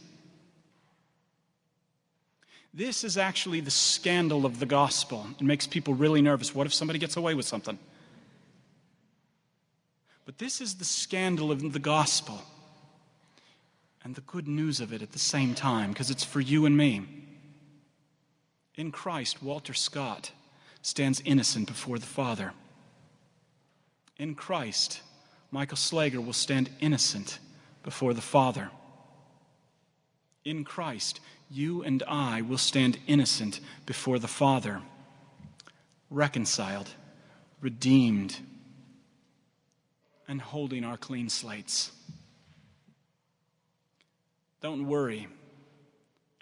This 2.75 3.04
is 3.04 3.16
actually 3.16 3.61
the 3.61 3.70
scandal 3.70 4.44
of 4.44 4.58
the 4.58 4.66
gospel. 4.66 5.26
It 5.40 5.44
makes 5.44 5.66
people 5.66 5.94
really 5.94 6.20
nervous. 6.20 6.54
What 6.54 6.66
if 6.66 6.75
somebody 6.75 6.99
gets 6.99 7.16
away 7.16 7.32
with 7.32 7.47
something? 7.47 7.78
But 10.26 10.37
this 10.37 10.61
is 10.61 10.75
the 10.75 10.85
scandal 10.85 11.50
of 11.50 11.73
the 11.73 11.78
gospel 11.78 12.42
and 14.09 14.15
the 14.15 14.23
good 14.23 14.49
news 14.49 14.81
of 14.81 14.91
it 14.91 15.03
at 15.03 15.12
the 15.12 15.19
same 15.19 15.55
time, 15.55 15.91
because 15.91 16.11
it's 16.11 16.25
for 16.25 16.41
you 16.41 16.65
and 16.65 16.75
me. 16.75 17.03
In 18.75 18.90
Christ, 18.90 19.42
Walter 19.42 19.75
Scott 19.75 20.31
stands 20.81 21.21
innocent 21.27 21.66
before 21.66 21.99
the 21.99 22.07
Father. 22.07 22.55
In 24.16 24.35
Christ, 24.35 25.03
Michael 25.51 25.77
Slager 25.77 26.25
will 26.25 26.33
stand 26.33 26.71
innocent 26.81 27.38
before 27.83 28.14
the 28.14 28.23
Father. 28.23 28.71
In 30.42 30.64
Christ, 30.64 31.21
you 31.51 31.83
and 31.83 32.03
I 32.09 32.40
will 32.40 32.57
stand 32.57 32.99
innocent 33.07 33.61
before 33.85 34.18
the 34.18 34.27
Father, 34.27 34.81
reconciled, 36.09 36.88
redeemed, 37.61 38.38
and 40.27 40.40
holding 40.40 40.83
our 40.83 40.97
clean 40.97 41.29
slates. 41.29 41.92
Don't 44.61 44.87
worry 44.87 45.29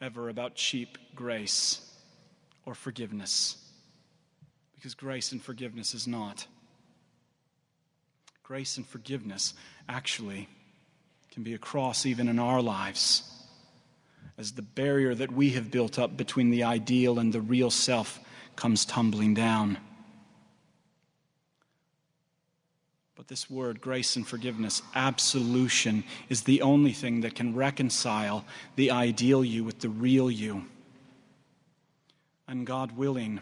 ever 0.00 0.28
about 0.28 0.54
cheap 0.54 0.96
grace 1.14 1.80
or 2.64 2.74
forgiveness, 2.74 3.56
because 4.74 4.94
grace 4.94 5.32
and 5.32 5.42
forgiveness 5.42 5.94
is 5.94 6.06
not. 6.06 6.46
Grace 8.42 8.76
and 8.76 8.86
forgiveness 8.86 9.54
actually 9.88 10.48
can 11.30 11.42
be 11.42 11.54
a 11.54 11.58
cross 11.58 12.06
even 12.06 12.28
in 12.28 12.38
our 12.38 12.62
lives 12.62 13.30
as 14.38 14.52
the 14.52 14.62
barrier 14.62 15.14
that 15.14 15.32
we 15.32 15.50
have 15.50 15.70
built 15.70 15.98
up 15.98 16.16
between 16.16 16.50
the 16.50 16.62
ideal 16.62 17.18
and 17.18 17.32
the 17.32 17.40
real 17.40 17.70
self 17.70 18.20
comes 18.54 18.84
tumbling 18.84 19.34
down. 19.34 19.78
But 23.16 23.28
this 23.28 23.48
word, 23.48 23.80
grace 23.80 24.16
and 24.16 24.28
forgiveness, 24.28 24.82
absolution, 24.94 26.04
is 26.28 26.42
the 26.42 26.60
only 26.60 26.92
thing 26.92 27.22
that 27.22 27.34
can 27.34 27.54
reconcile 27.54 28.44
the 28.76 28.90
ideal 28.90 29.42
you 29.42 29.64
with 29.64 29.80
the 29.80 29.88
real 29.88 30.30
you. 30.30 30.66
And 32.46 32.66
God 32.66 32.92
willing, 32.96 33.40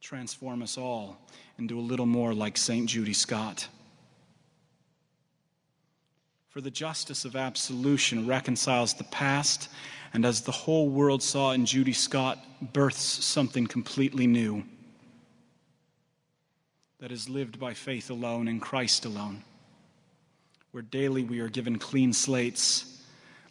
transform 0.00 0.62
us 0.62 0.78
all 0.78 1.18
into 1.58 1.78
a 1.78 1.82
little 1.82 2.06
more 2.06 2.32
like 2.32 2.56
St. 2.56 2.88
Judy 2.88 3.12
Scott. 3.12 3.68
For 6.48 6.62
the 6.62 6.70
justice 6.70 7.26
of 7.26 7.36
absolution 7.36 8.26
reconciles 8.26 8.94
the 8.94 9.04
past, 9.04 9.68
and 10.14 10.24
as 10.24 10.40
the 10.40 10.52
whole 10.52 10.88
world 10.88 11.22
saw 11.22 11.52
in 11.52 11.66
Judy 11.66 11.92
Scott, 11.92 12.42
births 12.72 13.22
something 13.22 13.66
completely 13.66 14.26
new 14.26 14.64
that 16.98 17.12
is 17.12 17.28
lived 17.28 17.58
by 17.58 17.74
faith 17.74 18.10
alone 18.10 18.48
in 18.48 18.58
Christ 18.60 19.04
alone, 19.04 19.44
where 20.70 20.82
daily 20.82 21.24
we 21.24 21.40
are 21.40 21.48
given 21.48 21.78
clean 21.78 22.12
slates, 22.12 23.02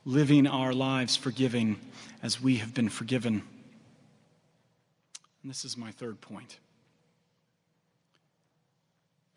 living 0.03 0.47
our 0.47 0.73
lives 0.73 1.15
forgiving 1.15 1.79
as 2.23 2.41
we 2.41 2.57
have 2.57 2.73
been 2.73 2.89
forgiven. 2.89 3.43
And 5.41 5.49
this 5.49 5.63
is 5.63 5.77
my 5.77 5.91
third 5.91 6.21
point. 6.21 6.57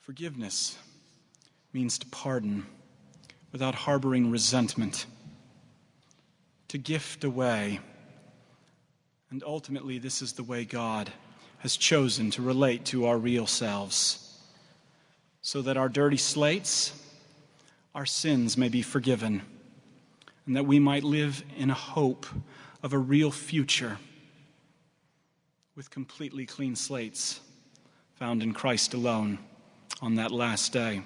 Forgiveness 0.01 0.79
means 1.75 1.99
to 1.99 2.07
pardon 2.07 2.65
without 3.53 3.75
harboring 3.75 4.31
resentment, 4.31 5.05
to 6.69 6.79
gift 6.79 7.25
away. 7.25 7.81
And 9.31 9.43
ultimately, 9.45 9.99
this 9.99 10.23
is 10.23 10.33
the 10.33 10.43
way 10.43 10.65
God 10.65 11.13
has 11.59 11.77
chosen 11.77 12.31
to 12.31 12.43
relate 12.43 12.85
to 12.87 13.07
our 13.07 13.19
real 13.19 13.47
selves, 13.47 14.39
so 15.43 15.63
that 15.63 15.77
our 15.77 15.89
dirty 15.89 16.17
slates, 16.17 16.93
our 17.95 18.07
sins 18.07 18.57
may 18.57 18.69
be 18.69 18.83
forgiven, 18.83 19.43
and 20.47 20.57
that 20.57 20.67
we 20.67 20.79
might 20.79 21.05
live 21.05 21.43
in 21.57 21.71
a 21.71 21.75
hope 21.75 22.27
of 22.83 22.93
a 22.93 22.99
real 22.99 23.31
future 23.31 23.99
with 25.75 25.91
completely 25.91 26.47
clean 26.47 26.75
slates 26.75 27.41
found 28.15 28.43
in 28.43 28.53
Christ 28.53 28.95
alone 28.95 29.39
on 30.03 30.17
that 30.17 30.33
last 30.33 30.73
day. 30.73 31.03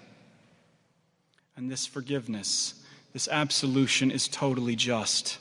And 1.56 1.70
this 1.70 1.86
forgiveness, 1.86 2.82
this 3.12 3.28
absolution 3.28 4.10
is 4.10 4.28
totally 4.28 4.76
just 4.76 5.38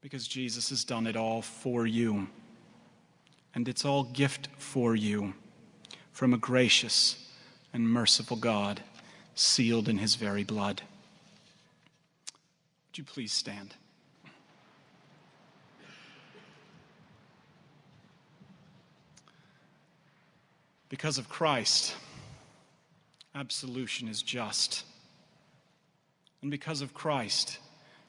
because 0.00 0.26
Jesus 0.26 0.70
has 0.70 0.82
done 0.82 1.06
it 1.06 1.16
all 1.16 1.42
for 1.42 1.86
you. 1.86 2.28
And 3.54 3.68
it's 3.68 3.84
all 3.84 4.04
gift 4.04 4.48
for 4.56 4.94
you 4.94 5.34
from 6.12 6.32
a 6.34 6.38
gracious 6.38 7.30
and 7.72 7.88
merciful 7.88 8.36
God, 8.36 8.82
sealed 9.34 9.88
in 9.88 9.98
his 9.98 10.16
very 10.16 10.44
blood. 10.44 10.82
Would 12.88 12.98
you 12.98 13.04
please 13.04 13.32
stand? 13.32 13.74
Because 20.88 21.18
of 21.18 21.28
Christ, 21.28 21.94
absolution 23.34 24.08
is 24.08 24.22
just. 24.22 24.84
And 26.42 26.50
because 26.50 26.82
of 26.82 26.92
Christ, 26.92 27.58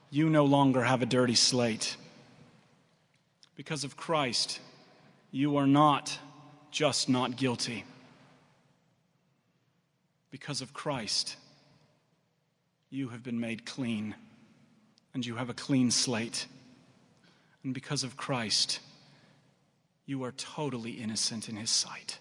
you 0.10 0.30
no 0.30 0.46
longer 0.46 0.84
have 0.84 1.02
a 1.02 1.06
dirty 1.06 1.36
slate. 1.36 1.96
Because 3.56 3.84
of 3.84 3.96
Christ, 3.96 4.60
you 5.32 5.56
are 5.56 5.67
not 5.67 6.20
just 6.70 7.10
not 7.10 7.38
guilty. 7.38 7.86
Because 10.30 10.62
of 10.62 10.74
Christ, 10.74 11.38
you 12.89 13.10
have 13.10 13.24
been 13.24 13.39
made 13.39 13.65
clean 13.65 14.15
and 15.13 15.26
you 15.26 15.36
have 15.36 15.50
a 15.50 15.54
clean 15.54 15.91
slate. 15.91 16.48
And 17.63 17.74
because 17.74 18.04
of 18.04 18.17
Christ, 18.17 18.80
you 20.06 20.24
are 20.24 20.32
totally 20.32 20.91
innocent 20.91 21.48
in 21.50 21.56
his 21.56 21.70
sight. 21.70 22.20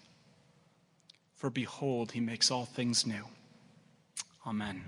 For 1.35 1.49
behold, 1.49 2.11
he 2.11 2.19
makes 2.19 2.51
all 2.51 2.65
things 2.65 3.05
new. 3.05 3.25
Amen. 4.45 4.83